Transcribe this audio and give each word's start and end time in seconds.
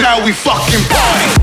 now 0.00 0.24
we 0.24 0.32
fucking 0.32 0.80
party. 0.88 1.41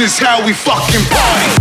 Is 0.00 0.18
how 0.18 0.44
we 0.46 0.54
fucking 0.54 1.04
party. 1.10 1.59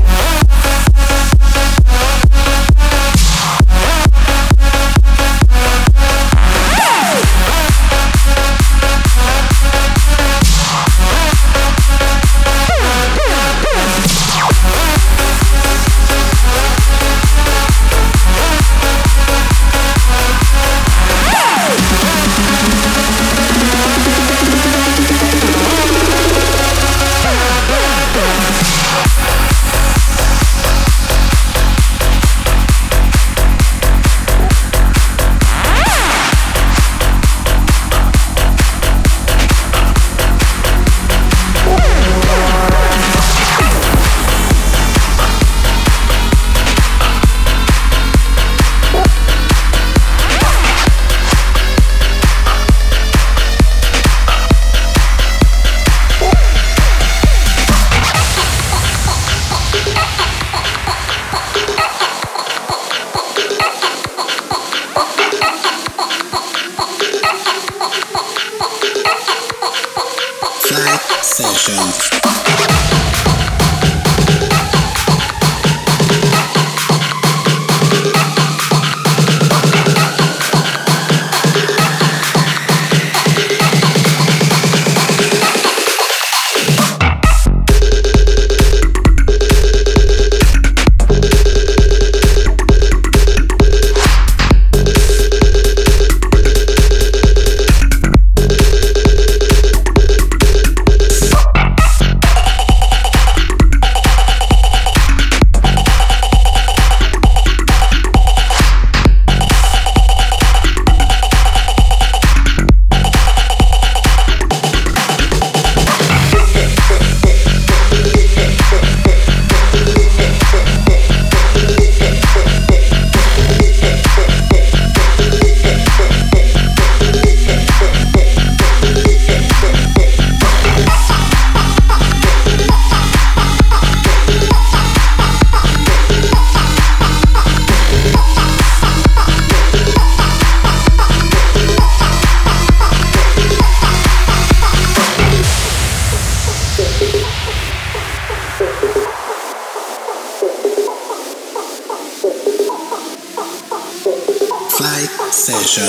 sessions. 71.59 72.18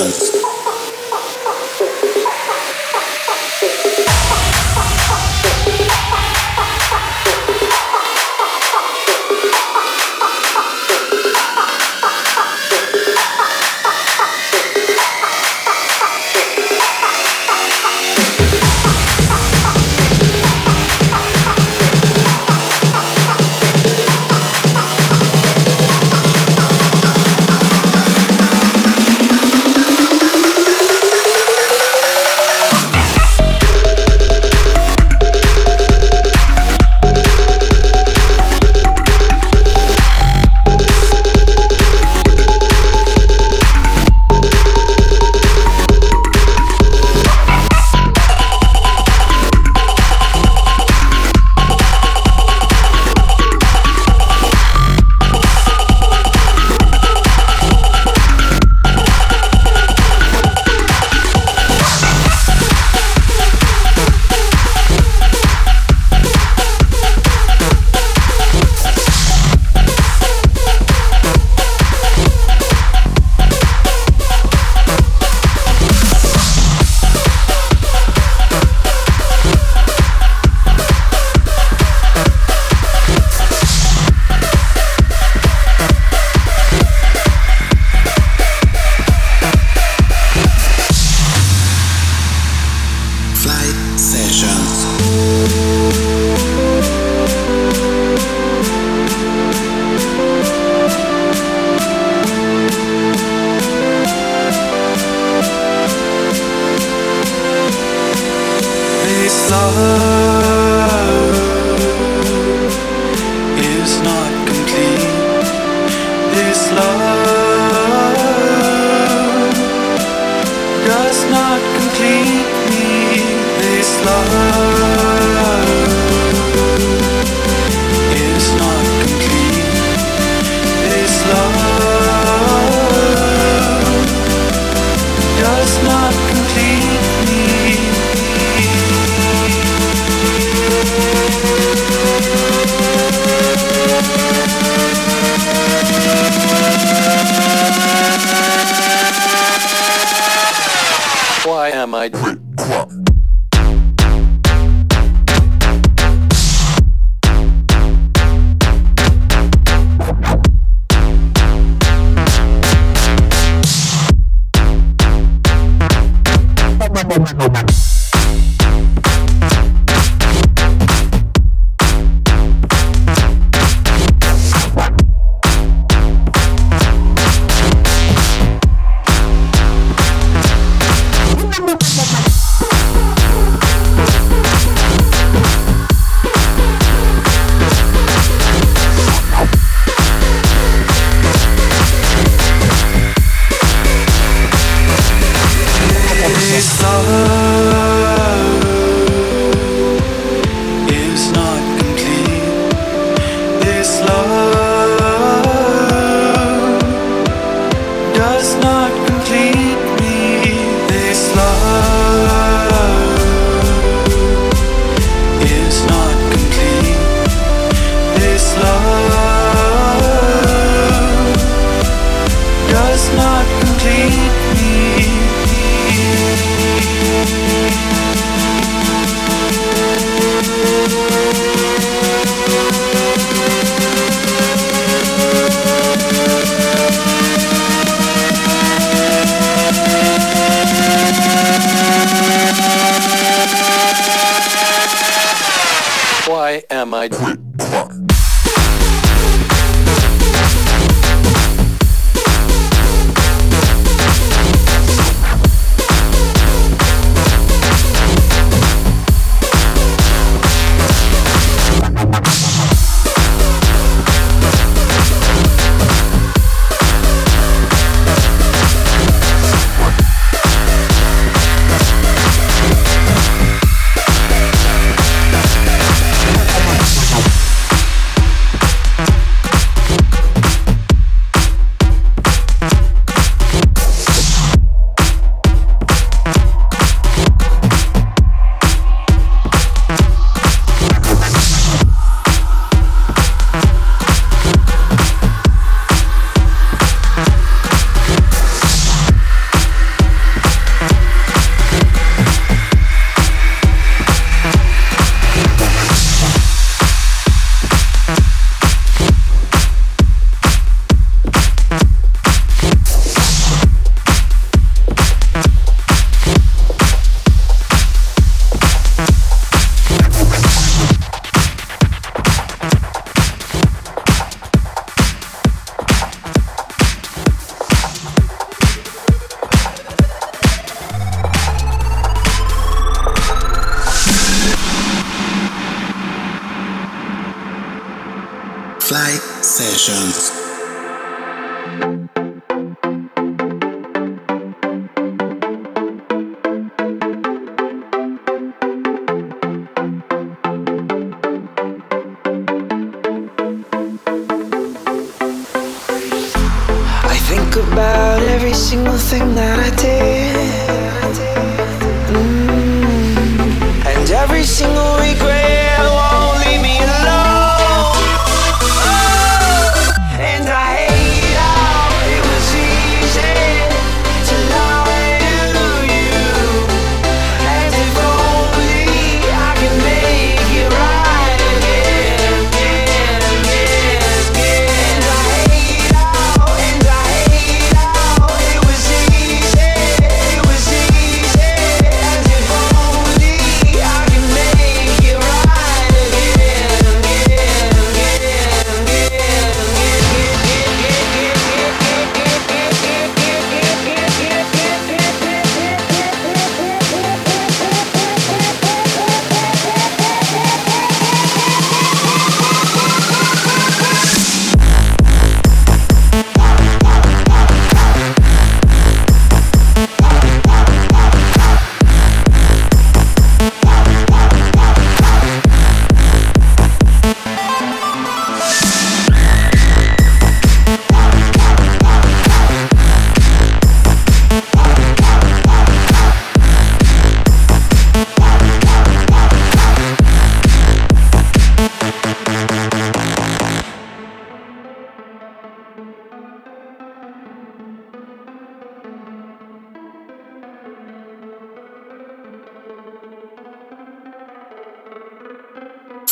Sessions. 0.00 0.29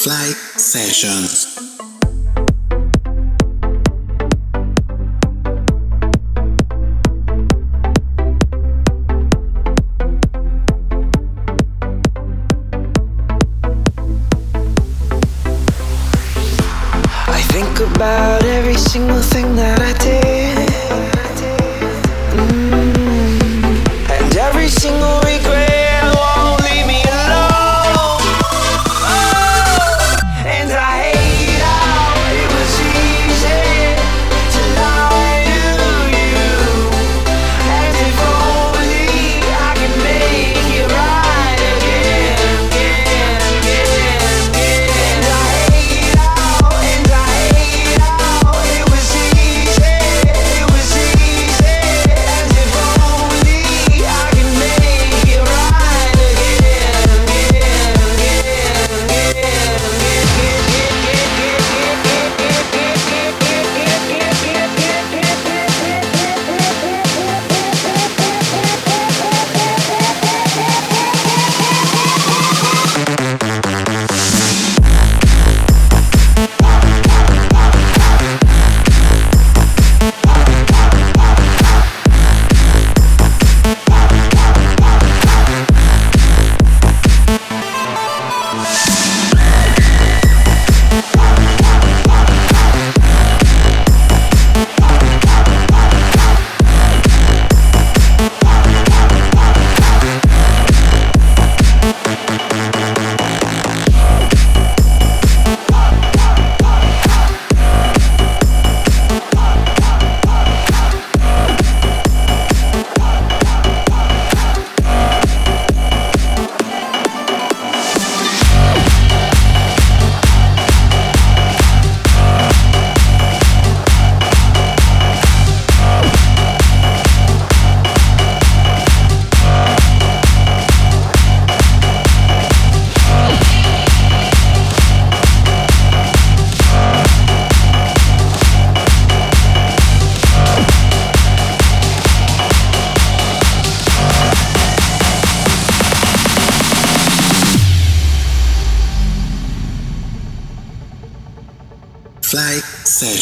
Fly 0.09 0.33
Sessions. 0.57 1.88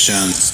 Sessions. 0.07 0.46